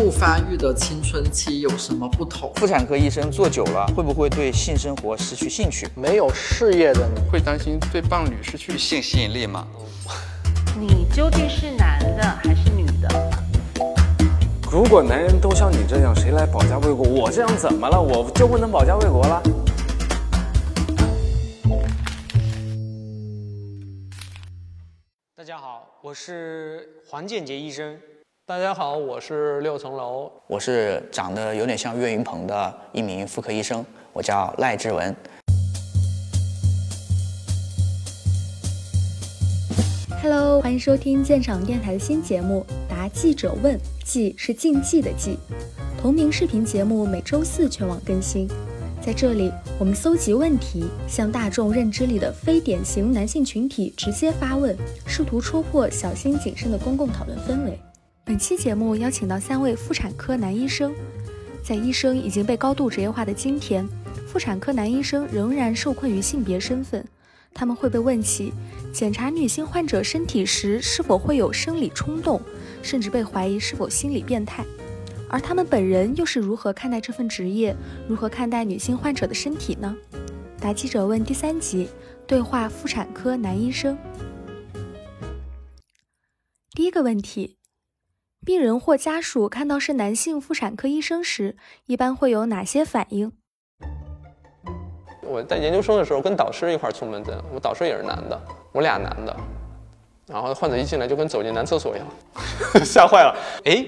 [0.00, 2.52] 不发育的青春期有什么不同？
[2.54, 5.88] 妇产科医生做久了，会不会对性生活失去兴趣？
[5.96, 9.66] 没有事业的你，会担心对伴侣失去性吸引力吗？
[10.78, 13.32] 你究竟是男的还是女的？
[14.70, 17.04] 如果男人都像你这样，谁来保家卫国？
[17.04, 18.00] 我这样怎么了？
[18.00, 19.42] 我就不能保家卫国了？
[25.34, 27.98] 大家好，我是黄建杰医生。
[28.48, 30.32] 大家好，我是六层楼。
[30.46, 35.14] 我是长得有点像岳云鹏的一名妇科医生，我叫赖志文。
[40.22, 45.36] Hello，欢迎收听鉴赏电台的新节目《答记者问》，记是竞技的记。
[46.00, 48.48] 同名视频节目每周四全网更新。
[49.02, 54.74] 在这里，我们搜集问题，向大众认知里的非典型男性群体直接发问，
[55.06, 57.78] 试图戳破小心谨慎的公共讨论氛围。
[58.28, 60.94] 本期节目邀请到三位妇产科男医生，
[61.62, 63.88] 在医生已经被高度职业化的今天，
[64.26, 67.02] 妇产科男医生仍然受困于性别身份。
[67.54, 68.52] 他们会被问起
[68.92, 72.38] 检查女性患者身体时是否会有生理冲动，
[72.82, 74.62] 甚至被怀疑是否心理变态。
[75.30, 77.74] 而他们本人又是如何看待这份职业，
[78.06, 79.96] 如何看待女性患者的身体呢？
[80.60, 81.88] 答记者问第三集，
[82.26, 83.96] 对话妇产科男医生。
[86.72, 87.57] 第一个问题。
[88.48, 91.54] 病人或家属看到是男性妇产科医生时，
[91.84, 93.30] 一般会有哪些反应？
[95.20, 98.40] 我在研究生的时候跟导师一块出门诊，我导师也是男的，
[98.72, 99.36] 我俩男的，
[100.26, 102.06] 然后患者一进来就跟走进男厕所一样，
[102.82, 103.36] 吓坏了。
[103.66, 103.84] 哎，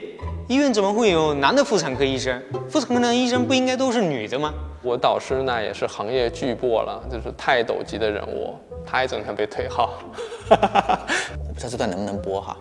[0.47, 2.39] 医院怎么会有男的妇产科医生？
[2.69, 4.53] 妇产科的医生不应该都是女的吗？
[4.83, 9.95] 我导师那也是行业巨擘了，就是泰斗级的人物，他也整天被推号。
[10.51, 12.55] 我不知道这段能不能播哈，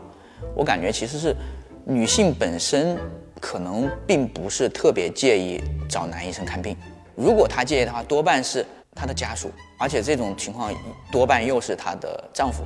[0.56, 1.36] 我感觉其实是。
[1.86, 2.98] 女性本身
[3.40, 6.76] 可能并不是特别介意找男医生看病，
[7.16, 10.72] 如果她介意的话，多半是她的家属，而且这种情况
[11.12, 12.64] 多半又是她的丈夫。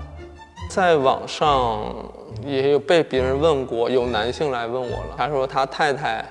[0.70, 1.94] 在网上
[2.44, 6.26] 也有被别人问过，有男性来问我了，他说他太太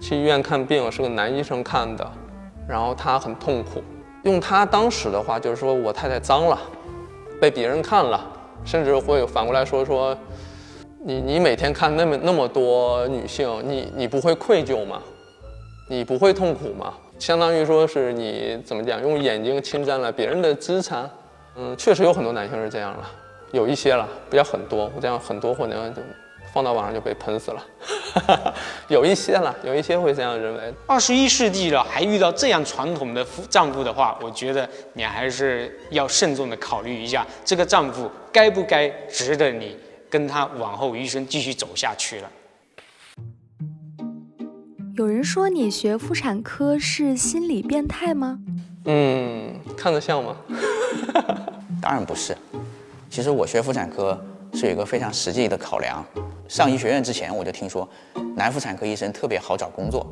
[0.00, 2.12] 去医院看病是个男医生看的，
[2.68, 3.82] 然后他很痛苦。
[4.24, 6.58] 用他当时的话就是说我太太脏了，
[7.40, 8.24] 被别人看了，
[8.64, 10.16] 甚至会反过来说说。
[11.04, 15.00] 你你每天看那么那么多女性，你你不会愧疚吗？
[15.88, 16.92] 你不会痛苦吗？
[17.18, 21.08] 相当于说是你怎么讲，用眼睛侵占了别人的资产。
[21.56, 23.10] 嗯，确实有很多男性是这样了，
[23.52, 25.94] 有一些了，不要很多，我这样很多可能
[26.52, 27.64] 放到网上就被喷死了。
[28.88, 30.74] 有一些了，有一些会这样认为。
[30.86, 39.76] 二十一世纪了，还遇到这样传统的夫丈夫的话，我觉得你还是要慎重的考虑一下，这个丈夫该不该值得你。
[40.10, 42.30] 跟他往后余生继续走下去了。
[44.96, 48.38] 有人说你学妇产科是心理变态吗？
[48.86, 50.36] 嗯，看着像吗？
[51.80, 52.36] 当然不是。
[53.08, 54.18] 其实我学妇产科
[54.54, 56.04] 是有一个非常实际的考量。
[56.48, 57.88] 上医学院之前我就听说，
[58.34, 60.06] 男妇产科医生特别好找工作。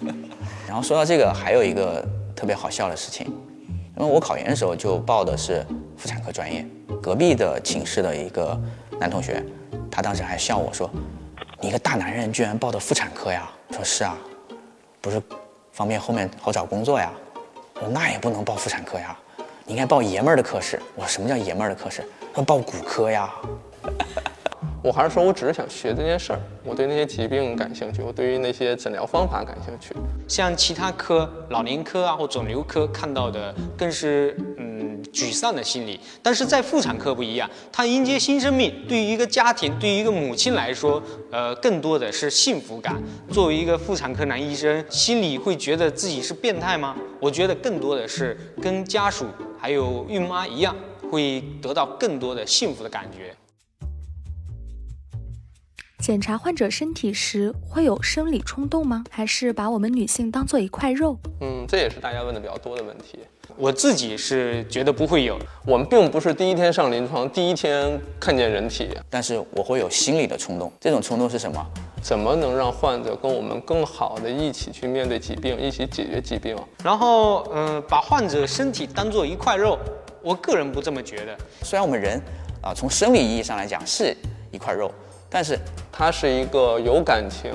[0.66, 2.04] 然后说到这个，还有一个
[2.34, 3.26] 特别好笑的事情，
[3.96, 5.64] 因为我考研的时候就报的是
[5.96, 6.66] 妇产科专业，
[7.02, 8.60] 隔壁的寝室的一个。
[9.00, 9.44] 男同学，
[9.90, 10.88] 他当时还笑我说
[11.60, 14.16] ：“你一个大男人居然报的妇产科呀？”我说：“是啊，
[15.00, 15.20] 不是
[15.72, 17.12] 方便后面好找工作呀？”
[17.74, 19.18] 我说：“那也不能报妇产科呀，
[19.66, 23.28] 你应该报爷们儿的科室。”我说：“什么叫爷们儿的科室？”他说：“报骨科呀。
[24.80, 29.92] ”我还是说我只是想学这件事儿，我对那些疾病感兴趣，我对于那些诊疗方法感兴趣。
[30.28, 34.73] 像其他科，老年科啊或肿瘤科看到的更是嗯
[35.14, 43.00] 沮丧的心理，但是在妇产科不一样，她迎接新生命，对于一个家庭，对于一个母亲来说，呃，更多的是幸福感。
[43.30, 46.96] 作为一个妇产科男医生，心里会觉得自己是变态吗？
[47.20, 49.26] 我觉得更多的是跟家属
[49.58, 50.74] 还有孕妈一样，
[51.10, 53.36] 会得到更多的幸福的感觉。
[56.00, 59.02] 检查患者身体时会有生理冲动吗？
[59.08, 61.18] 还是把我们女性当做一块肉？
[61.40, 63.20] 嗯，这也是大家问的比较多的问题。
[63.56, 65.38] 我自己是觉得不会有。
[65.64, 70.72] 我们并不是第一天上临床，第一天看见人体，但是我会有心理的冲动。
[70.80, 71.64] 这种冲动是什么？
[72.02, 76.56] 怎么能让患者跟我们更好的一起去面对疾病，一起解决疾病？
[76.82, 79.78] 然后，嗯，把患者身体当做一块肉，
[80.20, 81.36] 我个人不这么觉得。
[81.62, 82.20] 虽然我们人
[82.60, 84.14] 啊，从生理意义上来讲是
[84.50, 84.90] 一块肉。
[85.30, 85.58] 但是
[85.90, 87.52] 它是一个有感情、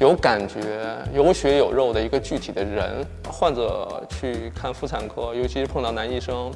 [0.00, 3.06] 有感觉、有血有肉的一个具体的人。
[3.28, 6.50] 患者去看妇产科，尤其是碰到男医生，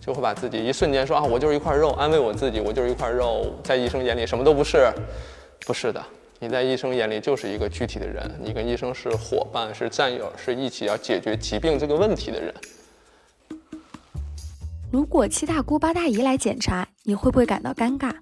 [0.00, 4.92] 就会把自己一瞬间说啊，我就是一块肉，安慰我自己，我就是一块肉，在医生眼里什么都不是。
[5.64, 6.04] 不是的，
[6.40, 12.52] 你在医生眼里就是一个具体的人，你跟医生是伙伴、是战友，是一起要解决疾病这个问题的人。
[14.90, 18.12] 如果七大姑八大姨来检查，你会不会感到尴尬？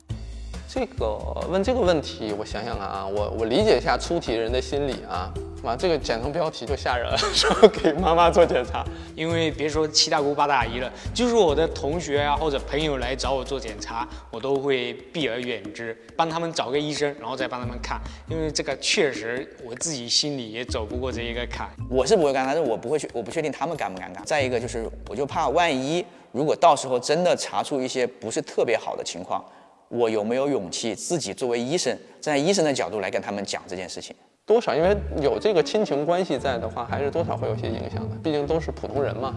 [0.74, 1.18] 这个
[1.50, 5.30] 问这个问题，我想想啊，我我理解一下出题人的心理啊。
[5.62, 8.82] 妈，这个剪成标题就吓人了，说给妈妈做检查。
[9.14, 18.00] 因为别说七大姑八大姨了，就是我的同学啊或者朋友来找我做检查，我都会避而远之，帮他们找个医生，然后再帮他们看。
[18.26, 21.68] 因为这个确实我自己心里也走不过这一个坎。
[21.90, 24.24] 我是不会尴尬，但是我不会去，我不确定他们尴不尴尬。
[24.24, 29.44] 再一个就是，我就怕万一如果到时候真的查出一些不是特别好的情况。
[29.92, 34.16] 我有没有勇气自己作为医生，站在医生的角度来跟他们讲这件事情？
[34.46, 38.16] 多少，因为有这个亲情关系在的话，还是多少会有些影响的。
[38.22, 39.34] 毕竟都是普通人嘛。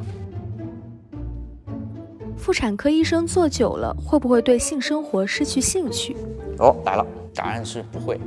[2.37, 6.15] 妇产科医生做久了，会不会对性生活失去兴趣？
[6.59, 8.17] 哦，来了，答案是不会，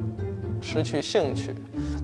[0.60, 1.54] 失去兴趣。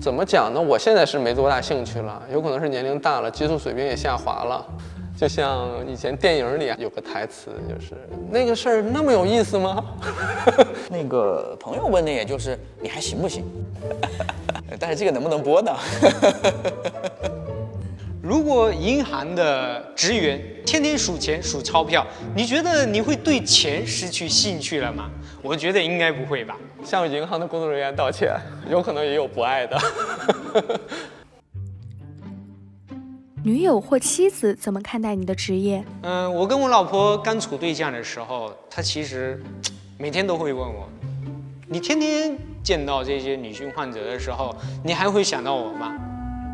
[0.01, 0.59] 怎么讲呢？
[0.59, 4.65] 我现在是没多大兴趣了，有可能是年龄大了，激素水平也下滑了。
[5.17, 7.95] 就像以前电影里有个台词，就是
[8.29, 9.83] 那个事儿那么有意思吗？
[10.91, 13.43] 那个朋友问的也就是你还行不行？
[14.77, 15.71] 但是这个能不能播呢？
[18.21, 25.09] 如果银行的职员天天数钱数钞票，你觉得你会对钱失去兴趣了吗？
[25.41, 26.57] 我觉得应该不会吧。
[26.83, 28.35] 向银行的工作人员道歉，
[28.69, 29.77] 有可能也有不爱的。
[33.45, 35.85] 女友或妻子怎么看待你的职业？
[36.01, 39.39] 嗯，我跟我老婆刚处对象的时候，她其实
[39.99, 40.89] 每天都会问我
[41.69, 44.51] ：“你天天见到这些女性患者的时候，
[44.83, 45.95] 你还会想到我吗？”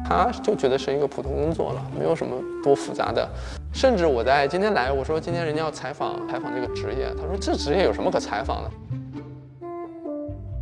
[0.03, 3.25] 她就觉得是一个普通工作了，没有什么多复杂的。
[3.71, 8.71] 甚至我在今天来，我说今天人家要采访采访这个职业，她说这职业有什么可采访的？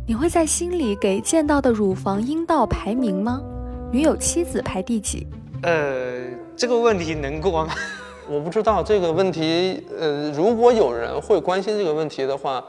[0.06, 3.42] 你会在心里给见到的乳房、阴道排名吗？
[3.90, 5.26] 女友、妻子排第几？
[5.62, 6.22] 呃，
[6.56, 7.74] 这个问题能过吗？
[8.28, 9.84] 我不知道这个问题。
[9.98, 12.64] 呃，如果有人会关心这个问题的话，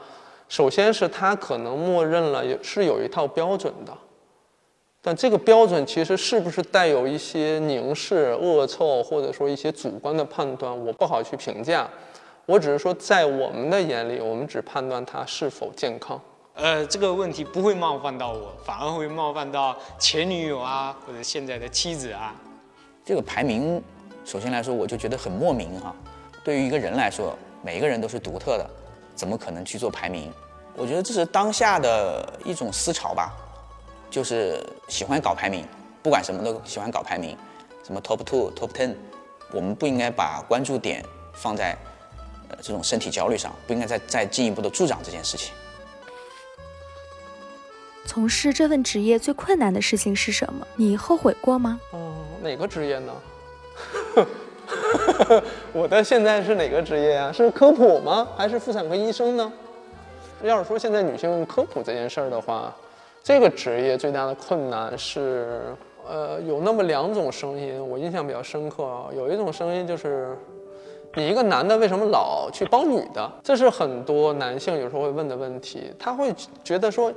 [0.50, 3.94] 首先是他可能默认了有是有一套标准的，
[5.02, 11.88] 但这个标准其实是不是带有一些凝视、恶臭，或者说一些主观的判断，我不好去评价。
[12.46, 16.20] 我只是说，在我们的眼里，我们只判断它是否健康。
[16.56, 22.36] 呃，这个问题不会冒犯到我，反而会冒犯到前女友啊，或者现在的妻子啊。
[23.04, 23.82] 这个排名，
[24.24, 25.96] 首先来说，我就觉得很莫名哈。
[26.44, 28.70] 对于一个人来说，每一个人都是独特的，
[29.16, 30.32] 怎么可能去做排名？
[30.76, 33.34] 我觉得这是当下的一种思潮吧，
[34.10, 35.66] 就是喜欢搞排名，
[36.02, 37.36] 不管什么都喜欢搞排名，
[37.84, 38.96] 什么 top two、top ten，
[39.52, 41.76] 我们不应该把关注点放在
[42.50, 45.54] 呃这种身体焦虑上，不应该再再进一步的助长这件事情。
[48.06, 50.68] 从事这份职业最困难的事情是什么？
[50.76, 51.80] 你后悔过吗？
[51.92, 52.11] 哦，
[52.42, 53.14] 哪个职业呢？
[55.74, 57.32] 我的现在是哪个职业呀？
[57.32, 58.28] 是科普吗？
[58.36, 59.52] 还是妇产科医生呢？
[60.42, 62.76] 要是说现在女性科普这件事儿的话，
[63.24, 65.76] 这个职业最大的困难是，
[66.08, 69.06] 呃，有那么两种声音，我印象比较深刻啊。
[69.16, 70.36] 有一种声音就是，
[71.14, 73.32] 你一个男的为什么老去帮女的？
[73.44, 76.34] 这是很多男性有时候会问的问题，他会
[76.64, 77.14] 觉得说。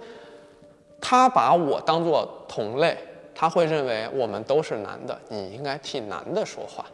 [1.07, 2.97] 他把我当做同类，
[3.35, 6.87] 他会认为我们都是男的，你应该替男的说话，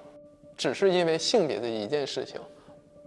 [0.57, 2.41] 只是因为性别的一件事情，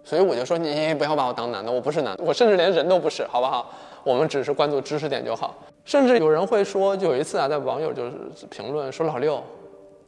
[0.04, 3.74] 所以我就说你不要把我当男的，我不是男的，我甚至连人都不是，好不好？
[4.04, 5.56] 我们只是关注知识点就好。
[5.84, 8.12] 甚至有人会说，有一次啊，在网友就是
[8.50, 9.44] 评论说老六，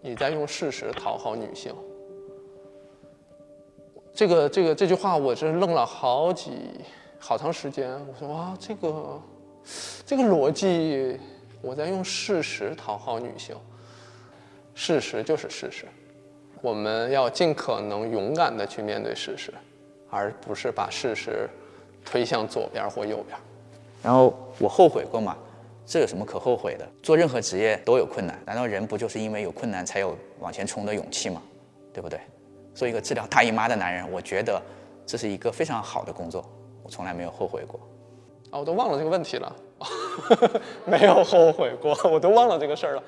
[0.01, 1.73] 你在用事实讨好女性。
[4.13, 6.51] 这个这个这句话，我真愣了好几
[7.17, 7.91] 好长时间。
[8.07, 9.19] 我说哇，这个。
[10.05, 11.19] 这个逻辑，
[11.65, 13.55] 我在用事实讨好女性。
[14.75, 15.85] 事实就是事实，
[16.61, 19.51] 我们要尽可能勇敢的去面对事实，
[20.11, 21.49] 而不是把事实
[22.03, 23.35] 推向左边或右边。
[24.03, 25.35] 然后我后悔过吗？
[25.87, 26.87] 这有什么可后悔的？
[27.01, 31.41] 做任何职业都有困难，难道人不就是因为有困难才有往前冲的勇气吗？
[31.91, 32.19] 对不对？
[32.75, 34.61] 做一个治疗大姨妈的男人，我觉得
[35.05, 36.47] 这是一个非常好的工作，
[36.83, 37.79] 我从来没有后悔过。
[38.51, 39.55] 啊，我都忘了这个问题了，
[40.85, 43.03] 没有后悔过， 我都忘了这个事儿了，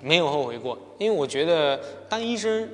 [0.00, 2.68] 没有后悔过，因为我觉得当医生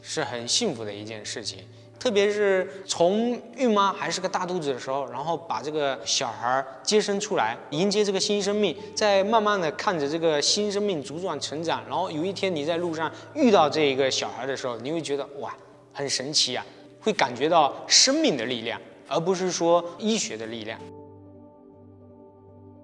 [0.00, 1.58] 是很幸福的一件事情，
[1.98, 15.54] 特别是从孕妈还是个大肚子的时候，然后把这个小孩接生出来，迎接这个新生命，再慢慢的看着这个新生命茁壮成长，然后有一天你在路上遇到这一个小孩的时候，你会觉得哇，
[15.92, 16.64] 很神奇啊，
[17.00, 20.78] 会感觉到生命的力量，而不是说医学的力量。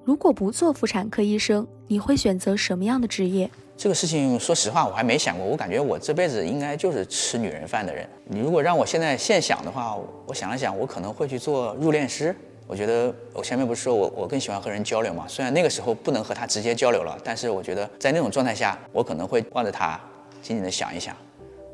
[0.08, 3.50] 如果不做妇产科医生，你会选择什么样的职业？
[3.76, 5.46] 这个事情，说实话，我还没想过。
[5.46, 8.08] 我感觉我这辈子应该就是吃女人饭的人。
[8.24, 12.34] 你如果让我现在现想的话，我想了想，我可能会去做入殓师。
[12.66, 15.26] 我觉得我前面不是说我我更喜欢和人交流嘛？
[15.28, 20.00] 虽然那个时候不能和他直接交流了，但是我觉得在那种状态下，我可能会望着他，
[20.40, 21.14] 静静的想一想，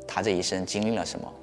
[0.05, 1.33] 他这一生经历了什么。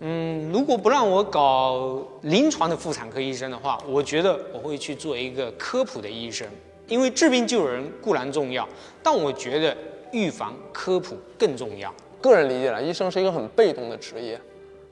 [0.00, 6.46] 嗯，如果不让我搞临床的妇产科医生的话，我觉得我会去做一个科普的医生，
[6.86, 8.68] 因为治病救人固然重要，
[9.02, 9.76] 但我觉得
[10.12, 11.92] 预防科普更重要。
[12.20, 14.40] 个人理解了，医生是一个很被动的职业，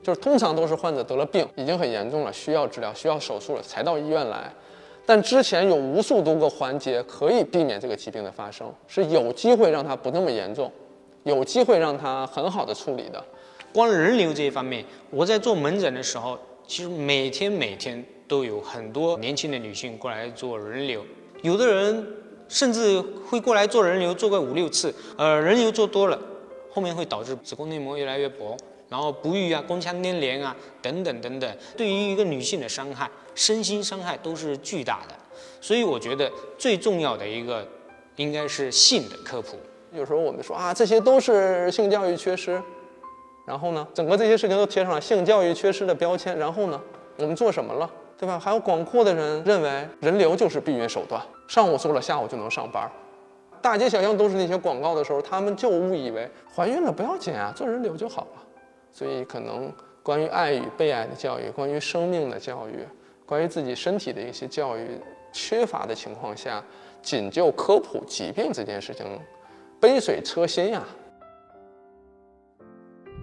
[0.03, 4.51] 就是通常都是患者得了病，已经很严重了，需要治疗、需要手术了，才到医院来。
[5.05, 10.69] 但之前有无数多个环节可以避免这个疾病的发生，是有机会让它不那么严重，
[11.23, 13.23] 有机会让它很好的处理的。
[13.77, 21.05] 光人流这一方面，我在做门诊的时候，其实每天每天都有很多年轻的女性过来做人流，
[21.43, 22.07] 有的人
[22.47, 26.19] 甚至会过来做人流做个五六次，呃，人流做多了，
[26.71, 28.57] 后面会导致子宫内膜越来越薄，
[28.89, 35.13] 然后不育啊、宫腔粘连啊等等等等，对于一个女性的伤害，身心伤害都是巨大的。
[35.61, 37.63] 所以我觉得最重要的一个
[38.15, 39.55] 应该是性的科普。
[39.95, 42.59] 有时候我们说啊，这些都是性教育缺失。
[43.47, 46.37] 然后呢，整个这些事情都贴上了性教育缺失的标签。
[46.37, 46.81] 然后呢，
[47.15, 48.37] 我们做什么了，对吧？
[48.37, 52.91] 还有广阔的人认为人流就是避孕手段，上午做了，下午就能上班。
[53.61, 58.43] 大街小巷都是那些广告的时候，他们就误以为怀孕了不要紧啊，做人流就好了。
[58.91, 59.71] 所以可能
[60.03, 62.85] 关于爱与被爱的教育，关于生命的教育，
[63.25, 64.99] 关于自己身体的一些教育
[65.31, 66.61] 缺乏的情况下，
[67.01, 69.05] 仅就科普疾病这件事情，
[69.79, 70.83] 杯水车薪呀。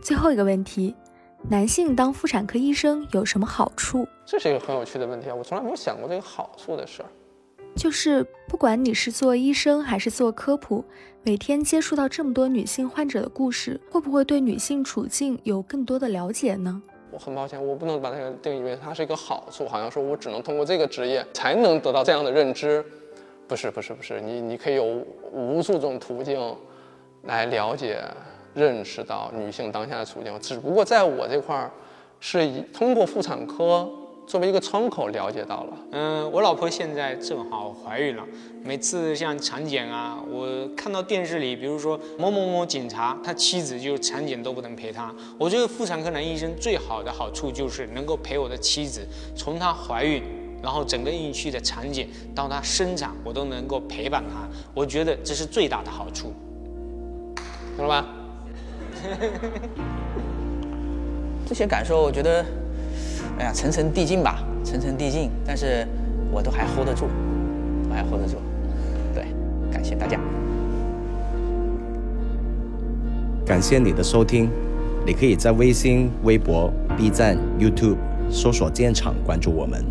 [0.05, 0.95] 最后一个问题，
[1.49, 4.07] 男性当妇产科医生有什么好处？
[4.27, 7.09] 这是一个很有趣的问题啊，我从来没有想过这个好处的事儿。
[7.75, 10.85] 就是不管你是做医生还是做科普，
[11.23, 16.83] 每天接触到这么多女性患者的故事，会不会对女性处境有更多的了解呢？
[17.11, 22.85] 我很抱歉，我不能把它定义为它是一个好处，好像说我只能通过这个职业才能得到这样的认知。
[23.49, 26.55] 不是，不是，不是，你你可以有无数种途径
[27.23, 28.05] 来了解。
[28.55, 31.71] 认识到女性当下的处境，只不过在我这块儿，
[32.21, 33.89] 是以通过妇产科
[34.27, 35.77] 作为一个窗口了解到了。
[35.91, 38.25] 嗯，我老婆现在正好怀孕了，
[38.63, 45.13] 每次像产检啊，我看到电视里，比如说某某某警察，他妻子就产检都不能陪他。
[45.39, 49.07] 我觉得妇产科男医生最好的好处就是能够陪我的妻子，
[49.37, 50.23] 从她怀孕，
[50.63, 54.49] 然后整个孕期的产检到她生产，我都能够陪伴她。
[54.75, 56.33] 我觉得这是最大的好处，
[57.77, 58.07] 懂了吧？
[61.47, 62.45] 这些感受，我觉得，
[63.39, 65.31] 哎呀，层层递进吧，层层递进。
[65.47, 65.87] 但是，
[66.31, 67.07] 我都还 hold 得住，
[67.89, 68.37] 我还 hold 得住。
[69.15, 69.27] 对，
[69.71, 70.19] 感谢大家，
[73.45, 74.51] 感谢你的收听。
[75.07, 77.99] 你可以在微信、微博、B 站、YouTube
[78.31, 79.85] 搜索“建厂”，关注我们，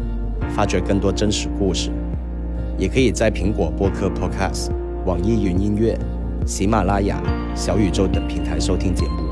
[0.56, 1.92] 发掘更多真实故事。
[2.80, 4.72] 也可以在苹果播客 Podcast、
[5.06, 5.96] 网易云音乐。
[6.46, 7.22] 喜马拉雅、
[7.56, 9.24] 小宇宙等平台收听节目。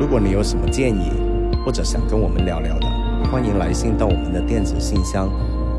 [0.00, 1.12] 如果你有什么建议，
[1.64, 2.88] 或者想跟我们聊聊的，
[3.30, 5.28] 欢迎来信到我们的电子信箱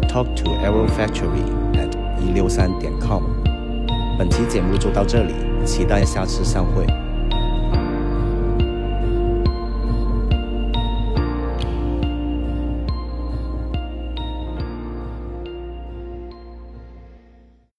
[0.04, 1.92] ：talk to arrow factory at
[2.22, 3.22] 一六三点 com。
[4.18, 5.34] 本期节目就到这里，
[5.66, 6.86] 期待下次相会。